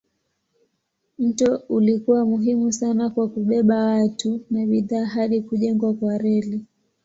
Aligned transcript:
Mto 1.19 1.55
ulikuwa 1.69 2.25
muhimu 2.25 2.71
sana 2.71 3.09
kwa 3.09 3.29
kubeba 3.29 3.75
watu 3.85 4.39
na 4.51 4.65
bidhaa 4.65 5.05
hadi 5.05 5.41
kujengwa 5.41 5.93
kwa 5.93 6.17
reli. 6.17 6.65